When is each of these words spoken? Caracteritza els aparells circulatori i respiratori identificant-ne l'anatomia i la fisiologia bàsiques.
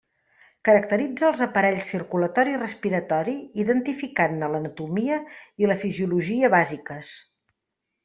Caracteritza 0.69 1.27
els 1.27 1.43
aparells 1.45 1.91
circulatori 1.93 2.55
i 2.57 2.61
respiratori 2.63 3.37
identificant-ne 3.67 4.53
l'anatomia 4.57 5.23
i 5.65 5.71
la 5.75 5.81
fisiologia 5.87 6.55
bàsiques. 6.59 7.17